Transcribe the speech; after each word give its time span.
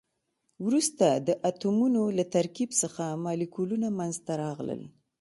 وروسته 0.65 1.05
د 1.27 1.29
اتمونو 1.49 2.01
له 2.17 2.23
ترکیب 2.35 2.69
څخه 2.81 3.03
مالیکولونه 3.25 3.87
منځ 3.99 4.15
ته 4.25 4.33
راغلل. 4.43 4.81